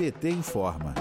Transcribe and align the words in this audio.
PT 0.00 0.30
informa. 0.30 0.94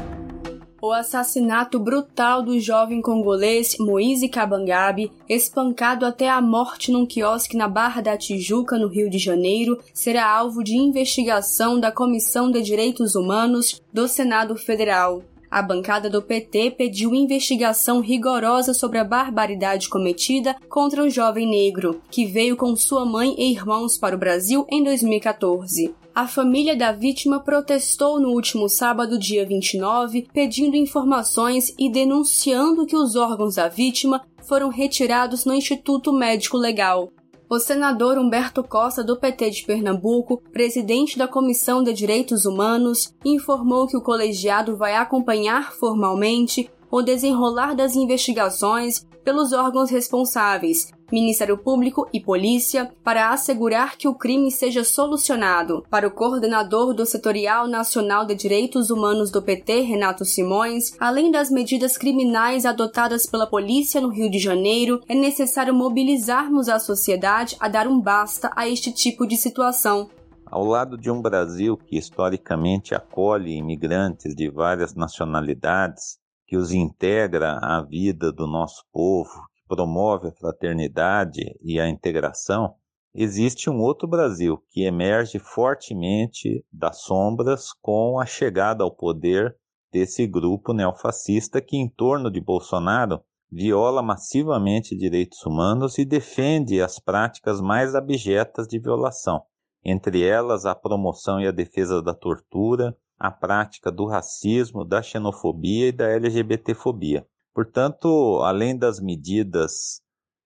O 0.82 0.92
assassinato 0.92 1.80
brutal 1.80 2.44
do 2.44 2.60
jovem 2.60 3.02
congolês 3.02 3.78
Moise 3.80 4.28
Kabangabe, 4.28 5.10
espancado 5.30 6.06
até 6.06 6.30
a 6.30 6.42
morte 6.42 6.92
num 6.92 7.06
quiosque 7.06 7.56
na 7.56 7.70
Barra 7.70 8.02
da 8.02 8.18
Tijuca, 8.18 8.78
no 8.78 8.90
Rio 8.90 9.10
de 9.10 9.18
Janeiro, 9.18 9.80
será 9.94 10.30
alvo 10.30 10.62
de 10.62 10.76
investigação 10.76 11.80
da 11.80 11.94
Comissão 11.94 12.52
de 12.52 12.62
Direitos 12.62 13.16
Humanos 13.16 13.82
do 13.94 14.06
Senado 14.06 14.58
Federal. 14.58 15.24
A 15.52 15.64
bancada 15.64 16.10
do 16.10 16.22
PT 16.22 16.72
pediu 16.78 17.16
investigação 17.16 18.02
rigorosa 18.02 18.72
sobre 18.72 19.00
a 19.00 19.04
barbaridade 19.04 19.90
cometida 19.90 20.56
contra 20.70 21.04
o 21.04 21.10
jovem 21.10 21.50
negro, 21.50 22.02
que 22.12 22.26
veio 22.26 22.56
com 22.56 22.76
sua 22.76 23.04
mãe 23.04 23.34
e 23.36 23.52
irmãos 23.52 23.98
para 23.98 24.16
o 24.16 24.20
Brasil 24.20 24.68
em 24.70 24.84
2014. 24.84 25.96
A 26.14 26.28
família 26.28 26.76
da 26.76 26.92
vítima 26.92 27.40
protestou 27.40 28.20
no 28.20 28.30
último 28.30 28.70
sábado, 28.70 29.18
dia 29.18 29.46
29, 29.46 30.28
pedindo 30.32 30.76
informações 30.76 31.74
e 31.80 31.90
denunciando 31.90 32.86
que 32.86 32.96
os 32.96 33.16
órgãos 33.16 33.56
da 33.56 33.68
vítima 33.68 34.22
foram 34.44 34.70
retirados 34.70 35.46
no 35.46 35.54
Instituto 35.54 36.14
Médico 36.14 36.58
Legal. 36.58 37.12
O 37.52 37.58
senador 37.58 38.20
Humberto 38.20 38.64
Costa, 38.64 39.04
do 39.04 39.18
PT 39.18 39.50
de 39.50 39.66
Pernambuco, 39.66 40.40
presidente 40.54 41.18
da 41.18 41.28
Comissão 41.28 41.82
de 41.82 41.92
Direitos 41.92 42.46
Humanos, 42.46 43.12
informou 43.26 43.88
que 43.88 43.98
o 43.98 44.02
colegiado 44.04 44.78
vai 44.78 44.96
acompanhar 44.96 45.74
formalmente 45.74 46.70
o 46.92 47.02
desenrolar 47.02 47.74
das 47.74 47.96
investigações 47.96 49.04
pelos 49.24 49.52
órgãos 49.52 49.90
responsáveis, 49.90 50.92
Ministério 51.12 51.58
Público 51.58 52.08
e 52.14 52.20
Polícia, 52.20 52.92
para 53.04 53.32
assegurar 53.32 53.98
que 53.98 54.08
o 54.08 54.16
crime 54.16 54.52
seja 54.52 54.84
solucionado. 54.84 55.86
Para 55.90 56.08
o 56.08 56.12
coordenador 56.12 56.94
do 56.94 57.06
Setorial 57.06 57.68
Nacional 57.68 58.26
de 58.26 58.36
Direitos 58.36 58.90
Humanos 58.90 59.32
do 59.32 59.42
PT, 59.42 59.82
Renato 59.82 60.26
Simões, 60.26 60.96
além 61.00 61.32
das 61.32 61.50
medidas 61.50 61.98
criminais 61.98 62.66
adotadas 62.66 63.26
pela 63.26 63.48
polícia 63.48 64.02
no 64.02 64.10
Rio 64.10 64.30
de 64.30 64.40
Janeiro, 64.40 65.02
é 65.08 65.16
necessário 65.16 65.74
mobilizarmos 65.74 66.70
a 66.70 66.80
sociedade 66.80 67.56
a 67.60 67.68
dar 67.68 67.88
um 67.88 68.00
basta 68.00 68.52
a 68.56 68.68
este 68.68 68.92
tipo 68.92 69.26
de 69.26 69.36
situação. 69.36 70.10
Ao 70.46 70.66
lado 70.66 70.98
de 70.98 71.12
um 71.12 71.22
Brasil 71.22 71.78
que 71.78 71.98
historicamente 71.98 72.96
acolhe 72.96 73.56
imigrantes 73.56 74.36
de 74.36 74.50
várias 74.50 74.96
nacionalidades, 74.96 76.18
que 76.48 76.58
os 76.58 76.72
integra 76.72 77.60
à 77.62 77.84
vida 77.84 78.32
do 78.32 78.48
nosso 78.48 78.84
povo, 78.92 79.48
promove 79.70 80.30
a 80.30 80.32
fraternidade 80.32 81.56
e 81.62 81.80
a 81.80 81.88
integração, 81.88 82.74
existe 83.14 83.70
um 83.70 83.80
outro 83.80 84.08
Brasil 84.08 84.58
que 84.72 84.84
emerge 84.84 85.38
fortemente 85.38 86.66
das 86.74 87.04
sombras 87.04 87.72
com 87.80 88.20
a 88.20 88.26
chegada 88.26 88.84
ao 88.84 88.90
poder 88.90 89.56
desse 89.92 90.26
grupo 90.26 90.74
neofascista 90.74 91.62
que, 91.62 91.78
em 91.78 91.88
torno 91.88 92.32
de 92.32 92.42
Bolsonaro, 92.42 93.22
viola 93.52 94.02
massivamente 94.02 94.98
direitos 94.98 95.46
humanos 95.46 95.98
e 96.00 96.06
defende 96.06 96.82
as 96.82 97.00
práticas 97.00 97.62
mais 97.62 97.94
abjetas 97.94 98.68
de 98.68 98.80
violação, 98.80 99.44
entre 99.84 100.24
elas 100.24 100.66
a 100.66 100.76
promoção 100.76 101.40
e 101.40 101.48
a 101.48 101.52
defesa 101.52 102.02
da 102.02 102.14
tortura, 102.14 102.96
a 103.18 103.32
prática 103.32 103.92
do 103.92 104.06
racismo, 104.06 104.86
da 104.86 105.02
xenofobia 105.02 105.88
e 105.88 105.92
da 105.92 106.08
LGBTfobia. 106.10 107.26
Portanto, 107.54 108.42
além 108.44 108.78
das 108.78 109.00
medidas 109.00 110.02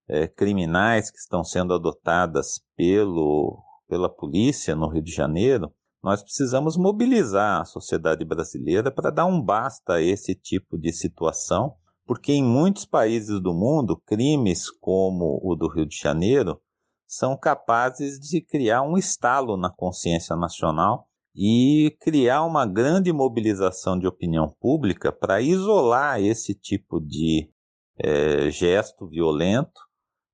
é, 0.08 0.28
criminais 0.28 1.12
que 1.12 1.18
estão 1.18 1.44
sendo 1.44 1.74
adotadas 1.74 2.62
pelo, 2.76 3.62
pela 3.88 4.10
polícia 4.10 4.76
no 4.76 4.88
Rio 4.88 5.04
de 5.04 5.12
Janeiro, 5.12 5.74
nós 6.04 6.22
precisamos 6.22 6.76
mobilizar 6.76 7.62
a 7.62 7.66
sociedade 7.66 8.26
brasileira 8.26 8.92
para 8.92 9.10
dar 9.10 9.26
um 9.26 9.42
basta 9.42 9.94
a 9.94 10.02
esse 10.02 10.36
tipo 10.36 10.78
de 10.78 10.92
situação, 10.92 11.76
porque 12.06 12.34
em 12.34 12.44
muitos 12.44 12.86
países 12.86 13.40
do 13.40 13.54
mundo, 13.54 14.02
crimes 14.06 14.70
como 14.70 15.40
o 15.42 15.56
do 15.56 15.70
Rio 15.70 15.86
de 15.86 15.98
Janeiro 15.98 16.60
são 17.08 17.38
capazes 17.38 18.20
de 18.20 18.42
criar 18.42 18.82
um 18.82 18.98
estalo 18.98 19.56
na 19.56 19.70
consciência 19.70 20.36
nacional 20.36 21.08
e 21.36 21.96
criar 22.00 22.44
uma 22.44 22.66
grande 22.66 23.12
mobilização 23.12 23.98
de 23.98 24.06
opinião 24.06 24.50
pública 24.60 25.12
para 25.12 25.42
isolar 25.42 26.22
esse 26.22 26.54
tipo 26.54 27.00
de 27.00 27.50
é, 27.98 28.50
gesto 28.50 29.08
violento, 29.08 29.82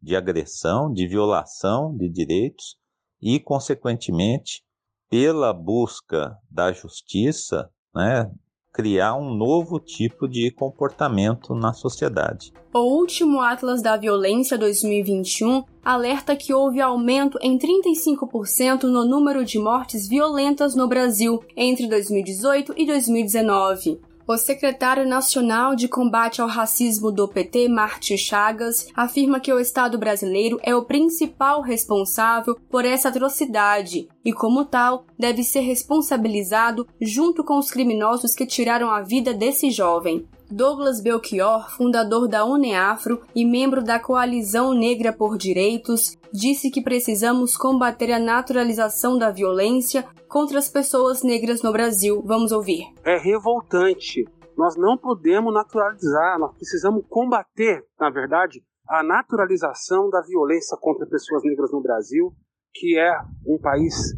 de 0.01 0.15
agressão, 0.15 0.91
de 0.91 1.07
violação 1.07 1.95
de 1.95 2.09
direitos 2.09 2.77
e, 3.21 3.39
consequentemente, 3.39 4.63
pela 5.09 5.53
busca 5.53 6.37
da 6.49 6.71
justiça, 6.71 7.69
né, 7.93 8.31
criar 8.71 9.15
um 9.15 9.33
novo 9.33 9.79
tipo 9.79 10.27
de 10.27 10.51
comportamento 10.51 11.55
na 11.55 11.73
sociedade. 11.73 12.53
O 12.73 12.79
último 12.79 13.41
Atlas 13.41 13.81
da 13.81 13.97
Violência 13.97 14.57
2021 14.57 15.63
alerta 15.83 16.35
que 16.35 16.53
houve 16.53 16.79
aumento 16.79 17.39
em 17.41 17.57
35% 17.57 18.83
no 18.83 19.05
número 19.05 19.43
de 19.43 19.57
mortes 19.57 20.07
violentas 20.07 20.75
no 20.75 20.87
Brasil 20.87 21.43
entre 21.55 21.87
2018 21.87 22.73
e 22.77 22.85
2019. 22.85 23.99
O 24.31 24.37
secretário 24.37 25.07
nacional 25.07 25.75
de 25.75 25.87
combate 25.87 26.39
ao 26.39 26.47
racismo 26.47 27.11
do 27.11 27.27
PT, 27.27 27.67
Marte 27.67 28.15
Chagas, 28.15 28.87
afirma 28.95 29.39
que 29.39 29.51
o 29.51 29.59
Estado 29.59 29.97
brasileiro 29.97 30.59
é 30.61 30.75
o 30.75 30.85
principal 30.85 31.63
responsável 31.63 32.55
por 32.69 32.85
essa 32.85 33.09
atrocidade 33.09 34.07
e, 34.23 34.31
como 34.31 34.65
tal, 34.65 35.03
deve 35.17 35.43
ser 35.43 35.61
responsabilizado 35.61 36.87
junto 37.01 37.43
com 37.43 37.57
os 37.57 37.71
criminosos 37.71 38.35
que 38.35 38.45
tiraram 38.45 38.91
a 38.91 39.01
vida 39.01 39.33
desse 39.33 39.71
jovem. 39.71 40.27
Douglas 40.51 40.99
Belchior, 40.99 41.69
fundador 41.77 42.27
da 42.27 42.43
UNEAFRO 42.43 43.21
e 43.35 43.45
membro 43.45 43.83
da 43.83 43.99
Coalizão 43.99 44.73
Negra 44.73 45.13
por 45.13 45.37
Direitos, 45.37 46.17
disse 46.33 46.71
que 46.71 46.81
precisamos 46.81 47.55
combater 47.55 48.11
a 48.11 48.19
naturalização 48.19 49.15
da 49.15 49.29
violência 49.29 50.03
contra 50.27 50.57
as 50.57 50.67
pessoas 50.67 51.21
negras 51.21 51.61
no 51.61 51.71
Brasil. 51.71 52.23
Vamos 52.25 52.51
ouvir. 52.51 52.81
É 53.05 53.15
revoltante. 53.17 54.25
Nós 54.57 54.75
não 54.75 54.97
podemos 54.97 55.53
naturalizar, 55.53 56.39
nós 56.39 56.55
precisamos 56.55 57.05
combater, 57.07 57.85
na 57.99 58.09
verdade, 58.09 58.63
a 58.87 59.03
naturalização 59.03 60.09
da 60.09 60.19
violência 60.21 60.75
contra 60.81 61.05
pessoas 61.05 61.43
negras 61.43 61.71
no 61.71 61.79
Brasil, 61.79 62.33
que 62.73 62.97
é 62.97 63.13
um 63.45 63.59
país 63.61 64.15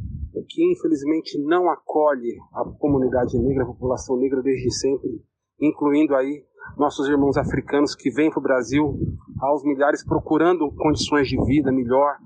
que 0.48 0.72
infelizmente 0.72 1.38
não 1.44 1.69
acolhe 1.69 2.38
a 2.53 2.63
comunidade 2.80 3.38
negra, 3.38 3.63
a 3.63 3.68
população 3.68 4.18
negra 4.18 4.42
desde 4.42 4.74
sempre 4.74 5.22
incluindo 5.61 6.16
aí 6.16 6.44
nossos 6.77 7.07
irmãos 7.07 7.38
africanos 7.38 7.95
que 7.95 8.09
vêm 8.11 8.29
para 8.29 8.39
o 8.39 8.44
Brasil 8.44 8.97
aos 9.39 9.63
milhares 9.63 10.03
procurando 10.03 10.72
condições 10.75 11.27
de 11.27 11.38
vida 11.45 11.72
melhor, 11.72 12.17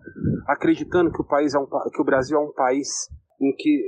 acreditando 0.47 1.11
que 1.11 1.21
o 1.21 1.25
país 1.25 1.53
é 1.53 1.59
um, 1.59 1.65
que 1.65 2.01
o 2.01 2.05
Brasil 2.05 2.37
é 2.37 2.41
um 2.41 2.51
país 2.53 3.09
em 3.41 3.53
que 3.55 3.81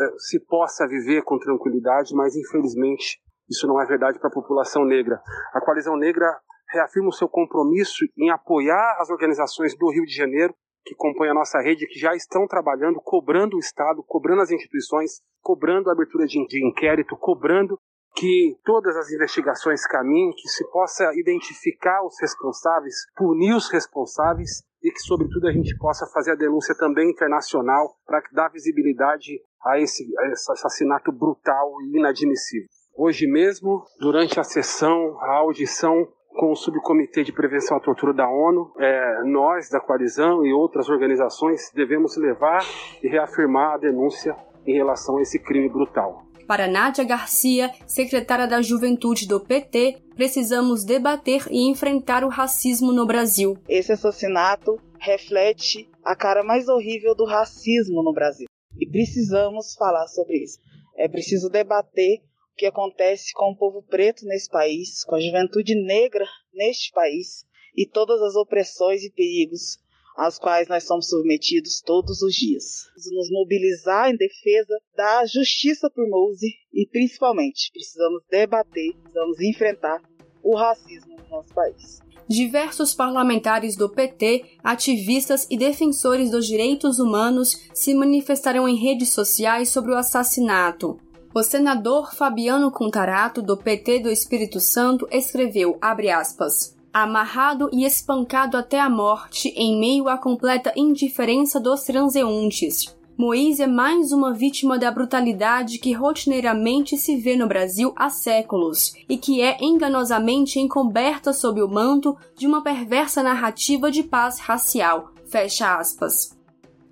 é, 0.00 0.18
se 0.18 0.40
possa 0.46 0.86
viver 0.86 1.22
com 1.22 1.38
tranquilidade, 1.38 2.14
mas 2.14 2.36
infelizmente 2.36 3.20
isso 3.48 3.66
não 3.66 3.80
é 3.80 3.86
verdade 3.86 4.18
para 4.18 4.28
a 4.28 4.32
população 4.32 4.84
negra. 4.84 5.20
A 5.52 5.60
coalizão 5.60 5.96
negra 5.96 6.26
reafirma 6.70 7.08
o 7.08 7.12
seu 7.12 7.28
compromisso 7.28 8.04
em 8.16 8.30
apoiar 8.30 8.96
as 8.98 9.10
organizações 9.10 9.76
do 9.76 9.90
Rio 9.90 10.04
de 10.04 10.14
Janeiro 10.14 10.54
que 10.84 10.94
compõem 10.96 11.30
a 11.30 11.34
nossa 11.34 11.60
rede, 11.60 11.86
que 11.86 11.98
já 11.98 12.14
estão 12.14 12.46
trabalhando, 12.46 13.00
cobrando 13.00 13.56
o 13.56 13.60
Estado, 13.60 14.02
cobrando 14.06 14.42
as 14.42 14.50
instituições, 14.50 15.20
cobrando 15.40 15.88
a 15.88 15.92
abertura 15.92 16.26
de, 16.26 16.44
de 16.46 16.66
inquérito, 16.66 17.16
cobrando 17.16 17.78
que 18.14 18.56
todas 18.64 18.96
as 18.96 19.10
investigações 19.10 19.86
caminhem, 19.86 20.32
que 20.32 20.48
se 20.48 20.68
possa 20.70 21.12
identificar 21.14 22.04
os 22.04 22.20
responsáveis, 22.20 22.94
punir 23.16 23.54
os 23.54 23.70
responsáveis 23.70 24.62
e 24.82 24.90
que, 24.90 25.00
sobretudo, 25.00 25.46
a 25.46 25.52
gente 25.52 25.76
possa 25.78 26.06
fazer 26.06 26.32
a 26.32 26.36
denúncia 26.36 26.74
também 26.74 27.10
internacional 27.10 27.96
para 28.06 28.22
dar 28.32 28.48
visibilidade 28.48 29.40
a 29.64 29.78
esse, 29.78 30.04
a 30.18 30.28
esse 30.28 30.50
assassinato 30.52 31.12
brutal 31.12 31.80
e 31.82 31.98
inadmissível. 31.98 32.68
Hoje 32.94 33.26
mesmo, 33.26 33.84
durante 33.98 34.38
a 34.38 34.44
sessão, 34.44 35.16
a 35.20 35.36
audição 35.36 36.06
com 36.34 36.50
o 36.50 36.56
Subcomitê 36.56 37.22
de 37.22 37.32
Prevenção 37.32 37.76
à 37.76 37.80
Tortura 37.80 38.12
da 38.12 38.28
ONU, 38.28 38.72
é, 38.78 39.22
nós 39.24 39.68
da 39.70 39.80
coalizão 39.80 40.44
e 40.44 40.52
outras 40.52 40.88
organizações 40.88 41.70
devemos 41.74 42.16
levar 42.16 42.62
e 43.02 43.08
reafirmar 43.08 43.74
a 43.74 43.78
denúncia 43.78 44.36
em 44.66 44.74
relação 44.74 45.18
a 45.18 45.22
esse 45.22 45.38
crime 45.38 45.68
brutal. 45.68 46.22
Para 46.52 46.68
Nádia 46.68 47.02
Garcia, 47.02 47.72
secretária 47.86 48.46
da 48.46 48.60
Juventude 48.60 49.26
do 49.26 49.40
PT, 49.40 50.02
precisamos 50.14 50.84
debater 50.84 51.46
e 51.50 51.66
enfrentar 51.66 52.24
o 52.24 52.28
racismo 52.28 52.92
no 52.92 53.06
Brasil. 53.06 53.56
Esse 53.66 53.92
assassinato 53.92 54.78
reflete 55.00 55.88
a 56.04 56.14
cara 56.14 56.44
mais 56.44 56.68
horrível 56.68 57.14
do 57.14 57.24
racismo 57.24 58.02
no 58.02 58.12
Brasil. 58.12 58.44
E 58.78 58.86
precisamos 58.86 59.74
falar 59.76 60.06
sobre 60.08 60.44
isso. 60.44 60.58
É 60.94 61.08
preciso 61.08 61.48
debater 61.48 62.18
o 62.52 62.56
que 62.58 62.66
acontece 62.66 63.32
com 63.32 63.52
o 63.52 63.56
povo 63.56 63.82
preto 63.88 64.26
nesse 64.26 64.50
país, 64.50 65.02
com 65.04 65.14
a 65.14 65.20
juventude 65.22 65.74
negra 65.74 66.26
neste 66.52 66.92
país 66.92 67.46
e 67.74 67.88
todas 67.88 68.20
as 68.20 68.34
opressões 68.36 69.02
e 69.02 69.10
perigos 69.10 69.78
às 70.16 70.38
quais 70.38 70.68
nós 70.68 70.84
somos 70.84 71.08
submetidos 71.08 71.80
todos 71.80 72.22
os 72.22 72.34
dias. 72.34 72.86
Nos 73.12 73.30
mobilizar 73.30 74.10
em 74.10 74.16
defesa 74.16 74.78
da 74.96 75.24
justiça 75.26 75.90
por 75.90 76.08
Mouse 76.08 76.46
e, 76.72 76.86
principalmente, 76.86 77.70
precisamos 77.72 78.22
debater, 78.30 78.94
precisamos 78.94 79.40
enfrentar 79.40 80.02
o 80.42 80.56
racismo 80.56 81.16
no 81.16 81.28
nosso 81.28 81.54
país. 81.54 82.00
Diversos 82.28 82.94
parlamentares 82.94 83.76
do 83.76 83.88
PT, 83.88 84.44
ativistas 84.62 85.46
e 85.50 85.58
defensores 85.58 86.30
dos 86.30 86.46
direitos 86.46 86.98
humanos 86.98 87.68
se 87.74 87.94
manifestaram 87.94 88.68
em 88.68 88.76
redes 88.76 89.10
sociais 89.10 89.70
sobre 89.70 89.92
o 89.92 89.96
assassinato. 89.96 90.98
O 91.34 91.42
senador 91.42 92.14
Fabiano 92.14 92.70
Contarato, 92.70 93.42
do 93.42 93.56
PT 93.56 94.00
do 94.00 94.10
Espírito 94.10 94.60
Santo, 94.60 95.06
escreveu, 95.10 95.78
aspas, 95.80 96.76
amarrado 96.92 97.70
e 97.72 97.84
espancado 97.84 98.56
até 98.56 98.78
a 98.78 98.90
morte 98.90 99.48
em 99.56 99.78
meio 99.78 100.08
à 100.08 100.18
completa 100.18 100.72
indiferença 100.76 101.58
dos 101.58 101.82
transeuntes. 101.82 102.94
Moise 103.16 103.62
é 103.62 103.66
mais 103.66 104.10
uma 104.10 104.32
vítima 104.32 104.78
da 104.78 104.90
brutalidade 104.90 105.78
que 105.78 105.92
rotineiramente 105.92 106.96
se 106.96 107.16
vê 107.16 107.36
no 107.36 107.46
Brasil 107.46 107.92
há 107.94 108.10
séculos 108.10 108.92
e 109.08 109.16
que 109.16 109.40
é 109.40 109.58
enganosamente 109.60 110.58
encoberta 110.58 111.32
sob 111.32 111.62
o 111.62 111.68
manto 111.68 112.16
de 112.36 112.46
uma 112.46 112.62
perversa 112.62 113.22
narrativa 113.22 113.90
de 113.90 114.02
paz 114.02 114.38
racial. 114.38 115.12
Fecha 115.26 115.76
aspas. 115.76 116.41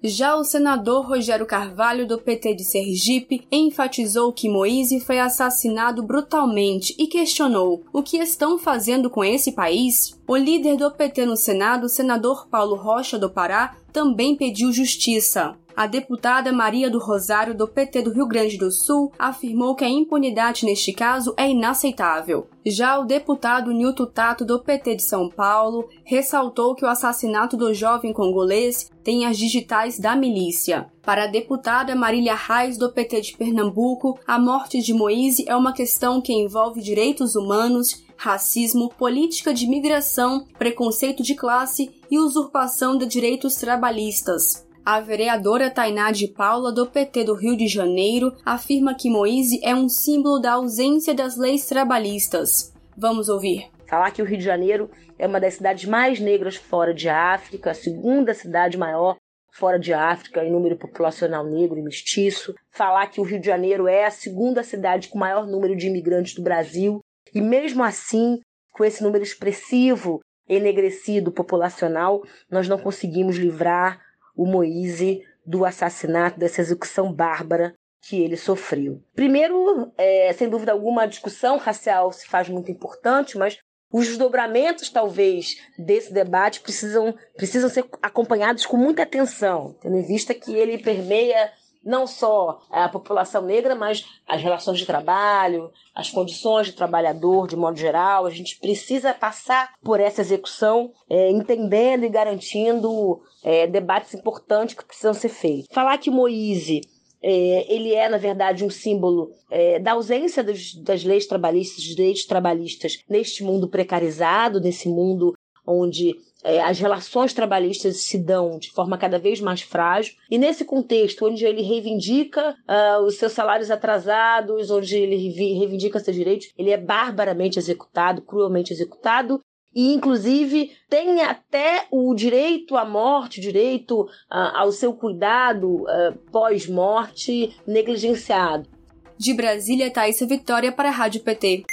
Já 0.02 0.34
o 0.34 0.44
senador 0.44 1.06
Rogério 1.06 1.44
Carvalho, 1.44 2.06
do 2.06 2.16
PT 2.16 2.54
de 2.54 2.64
Sergipe, 2.64 3.46
enfatizou 3.52 4.32
que 4.32 4.48
Moise 4.48 4.98
foi 4.98 5.20
assassinado 5.20 6.02
brutalmente 6.02 6.94
e 6.98 7.06
questionou 7.06 7.84
o 7.92 8.02
que 8.02 8.16
estão 8.16 8.58
fazendo 8.58 9.10
com 9.10 9.22
esse 9.22 9.52
país. 9.52 10.18
O 10.26 10.36
líder 10.36 10.78
do 10.78 10.90
PT 10.90 11.26
no 11.26 11.36
Senado, 11.36 11.86
senador 11.86 12.48
Paulo 12.48 12.76
Rocha 12.76 13.18
do 13.18 13.28
Pará, 13.28 13.76
também 13.92 14.34
pediu 14.34 14.72
justiça. 14.72 15.54
A 15.80 15.86
deputada 15.86 16.52
Maria 16.52 16.90
do 16.90 16.98
Rosário, 16.98 17.56
do 17.56 17.66
PT 17.66 18.02
do 18.02 18.12
Rio 18.12 18.26
Grande 18.26 18.58
do 18.58 18.70
Sul, 18.70 19.10
afirmou 19.18 19.74
que 19.74 19.82
a 19.82 19.88
impunidade 19.88 20.66
neste 20.66 20.92
caso 20.92 21.32
é 21.38 21.48
inaceitável. 21.48 22.48
Já 22.66 22.98
o 22.98 23.06
deputado 23.06 23.72
Nilton 23.72 24.04
Tato, 24.04 24.44
do 24.44 24.58
PT 24.58 24.96
de 24.96 25.02
São 25.02 25.30
Paulo, 25.30 25.88
ressaltou 26.04 26.74
que 26.74 26.84
o 26.84 26.86
assassinato 26.86 27.56
do 27.56 27.72
jovem 27.72 28.12
congolês 28.12 28.90
tem 29.02 29.24
as 29.24 29.38
digitais 29.38 29.98
da 29.98 30.14
milícia. 30.14 30.86
Para 31.00 31.24
a 31.24 31.28
deputada 31.28 31.96
Marília 31.96 32.34
Reis, 32.34 32.76
do 32.76 32.92
PT 32.92 33.20
de 33.22 33.36
Pernambuco, 33.38 34.18
a 34.26 34.38
morte 34.38 34.82
de 34.82 34.92
Moise 34.92 35.46
é 35.48 35.56
uma 35.56 35.72
questão 35.72 36.20
que 36.20 36.34
envolve 36.34 36.82
direitos 36.82 37.34
humanos, 37.34 38.04
racismo, 38.18 38.90
política 38.98 39.54
de 39.54 39.66
migração, 39.66 40.44
preconceito 40.58 41.22
de 41.22 41.34
classe 41.34 41.90
e 42.10 42.18
usurpação 42.18 42.98
de 42.98 43.06
direitos 43.06 43.54
trabalhistas. 43.54 44.68
A 44.84 44.98
vereadora 44.98 45.70
Tainá 45.70 46.10
de 46.10 46.26
Paula, 46.26 46.72
do 46.72 46.86
PT 46.86 47.24
do 47.24 47.34
Rio 47.34 47.54
de 47.54 47.66
Janeiro, 47.66 48.34
afirma 48.46 48.94
que 48.94 49.10
Moise 49.10 49.60
é 49.62 49.74
um 49.74 49.90
símbolo 49.90 50.40
da 50.40 50.52
ausência 50.52 51.12
das 51.12 51.36
leis 51.36 51.66
trabalhistas. 51.66 52.74
Vamos 52.96 53.28
ouvir. 53.28 53.68
Falar 53.86 54.10
que 54.10 54.22
o 54.22 54.24
Rio 54.24 54.38
de 54.38 54.44
Janeiro 54.44 54.90
é 55.18 55.26
uma 55.26 55.38
das 55.38 55.54
cidades 55.54 55.84
mais 55.84 56.18
negras 56.18 56.56
fora 56.56 56.94
de 56.94 57.10
África, 57.10 57.72
a 57.72 57.74
segunda 57.74 58.32
cidade 58.32 58.78
maior 58.78 59.16
fora 59.52 59.78
de 59.78 59.92
África 59.92 60.42
em 60.42 60.50
número 60.50 60.78
populacional 60.78 61.44
negro 61.44 61.78
e 61.78 61.82
mestiço. 61.82 62.54
Falar 62.70 63.06
que 63.08 63.20
o 63.20 63.24
Rio 63.24 63.38
de 63.38 63.46
Janeiro 63.46 63.86
é 63.86 64.06
a 64.06 64.10
segunda 64.10 64.62
cidade 64.62 65.08
com 65.08 65.18
maior 65.18 65.46
número 65.46 65.76
de 65.76 65.88
imigrantes 65.88 66.34
do 66.34 66.42
Brasil. 66.42 67.00
E 67.34 67.40
mesmo 67.42 67.84
assim, 67.84 68.40
com 68.72 68.82
esse 68.82 69.02
número 69.02 69.22
expressivo, 69.22 70.20
enegrecido 70.48 71.30
populacional, 71.30 72.22
nós 72.50 72.66
não 72.66 72.78
conseguimos 72.78 73.36
livrar 73.36 74.00
o 74.36 74.46
Moise 74.46 75.22
do 75.44 75.64
assassinato, 75.64 76.38
dessa 76.38 76.60
execução 76.60 77.12
bárbara 77.12 77.74
que 78.02 78.20
ele 78.20 78.36
sofreu. 78.36 79.02
Primeiro, 79.14 79.92
é, 79.96 80.32
sem 80.32 80.48
dúvida 80.48 80.72
alguma, 80.72 81.02
a 81.02 81.06
discussão 81.06 81.58
racial 81.58 82.12
se 82.12 82.26
faz 82.26 82.48
muito 82.48 82.70
importante, 82.70 83.36
mas 83.36 83.58
os 83.92 84.06
desdobramentos, 84.06 84.88
talvez, 84.88 85.56
desse 85.76 86.12
debate 86.12 86.60
precisam, 86.60 87.14
precisam 87.36 87.68
ser 87.68 87.84
acompanhados 88.00 88.64
com 88.64 88.76
muita 88.76 89.02
atenção, 89.02 89.76
tendo 89.82 89.96
em 89.96 90.06
vista 90.06 90.32
que 90.32 90.54
ele 90.54 90.78
permeia 90.78 91.50
não 91.84 92.06
só 92.06 92.60
a 92.70 92.88
população 92.88 93.42
negra, 93.42 93.74
mas 93.74 94.04
as 94.26 94.42
relações 94.42 94.78
de 94.78 94.86
trabalho, 94.86 95.70
as 95.94 96.10
condições 96.10 96.66
de 96.66 96.72
trabalhador 96.72 97.48
de 97.48 97.56
modo 97.56 97.76
geral. 97.76 98.26
A 98.26 98.30
gente 98.30 98.58
precisa 98.58 99.14
passar 99.14 99.72
por 99.82 100.00
essa 100.00 100.20
execução, 100.20 100.92
é, 101.08 101.30
entendendo 101.30 102.04
e 102.04 102.08
garantindo 102.08 103.20
é, 103.42 103.66
debates 103.66 104.14
importantes 104.14 104.74
que 104.74 104.84
precisam 104.84 105.14
ser 105.14 105.30
feitos. 105.30 105.68
Falar 105.72 105.98
que 105.98 106.10
Moise 106.10 106.82
é, 107.22 107.72
ele 107.72 107.94
é, 107.94 108.08
na 108.08 108.16
verdade, 108.16 108.64
um 108.64 108.70
símbolo 108.70 109.30
é, 109.50 109.78
da 109.78 109.92
ausência 109.92 110.42
dos, 110.42 110.74
das 110.82 111.04
leis 111.04 111.26
trabalhistas, 111.26 111.84
dos 111.84 111.96
direitos 111.96 112.24
trabalhistas 112.24 112.98
neste 113.08 113.44
mundo 113.44 113.68
precarizado, 113.68 114.60
nesse 114.60 114.88
mundo 114.88 115.34
onde 115.70 116.16
é, 116.42 116.60
as 116.60 116.78
relações 116.78 117.34
trabalhistas 117.34 117.98
se 117.98 118.18
dão 118.18 118.58
de 118.58 118.70
forma 118.70 118.96
cada 118.96 119.18
vez 119.18 119.40
mais 119.40 119.60
frágil. 119.60 120.14
E 120.30 120.38
nesse 120.38 120.64
contexto, 120.64 121.26
onde 121.26 121.44
ele 121.44 121.62
reivindica 121.62 122.56
uh, 122.68 123.04
os 123.04 123.16
seus 123.16 123.32
salários 123.32 123.70
atrasados, 123.70 124.70
onde 124.70 124.96
ele 124.96 125.16
reivindica 125.58 126.00
seus 126.00 126.16
direitos, 126.16 126.50
ele 126.56 126.70
é 126.70 126.78
barbaramente 126.78 127.58
executado, 127.58 128.22
cruelmente 128.22 128.72
executado. 128.72 129.40
E, 129.74 129.92
inclusive, 129.94 130.72
tem 130.88 131.22
até 131.22 131.86
o 131.92 132.12
direito 132.14 132.76
à 132.76 132.84
morte, 132.84 133.38
o 133.38 133.42
direito 133.42 134.02
uh, 134.02 134.08
ao 134.30 134.72
seu 134.72 134.92
cuidado 134.94 135.82
uh, 135.82 136.12
pós-morte 136.32 137.54
negligenciado. 137.66 138.68
De 139.16 139.34
Brasília, 139.34 139.90
Thaisa 139.90 140.26
Vitória 140.26 140.72
para 140.72 140.88
a 140.88 140.92
Rádio 140.92 141.20
PT. 141.20 141.64